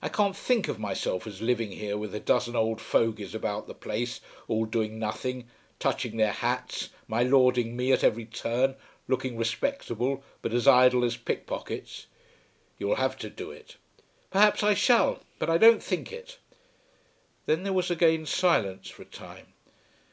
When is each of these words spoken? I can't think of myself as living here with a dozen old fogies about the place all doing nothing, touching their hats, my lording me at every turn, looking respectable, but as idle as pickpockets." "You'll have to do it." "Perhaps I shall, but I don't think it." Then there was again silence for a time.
I 0.00 0.08
can't 0.08 0.36
think 0.36 0.68
of 0.68 0.78
myself 0.78 1.26
as 1.26 1.42
living 1.42 1.72
here 1.72 1.96
with 1.98 2.14
a 2.14 2.20
dozen 2.20 2.54
old 2.54 2.80
fogies 2.80 3.34
about 3.34 3.66
the 3.66 3.74
place 3.74 4.20
all 4.46 4.64
doing 4.66 5.00
nothing, 5.00 5.48
touching 5.80 6.16
their 6.16 6.30
hats, 6.30 6.90
my 7.08 7.24
lording 7.24 7.74
me 7.76 7.90
at 7.90 8.04
every 8.04 8.24
turn, 8.24 8.76
looking 9.08 9.36
respectable, 9.36 10.22
but 10.42 10.52
as 10.54 10.68
idle 10.68 11.04
as 11.04 11.16
pickpockets." 11.16 12.06
"You'll 12.78 12.94
have 13.02 13.18
to 13.18 13.28
do 13.28 13.50
it." 13.50 13.78
"Perhaps 14.30 14.62
I 14.62 14.74
shall, 14.74 15.22
but 15.40 15.50
I 15.50 15.58
don't 15.58 15.82
think 15.82 16.12
it." 16.12 16.38
Then 17.46 17.64
there 17.64 17.72
was 17.72 17.90
again 17.90 18.26
silence 18.26 18.88
for 18.88 19.02
a 19.02 19.06
time. 19.06 19.54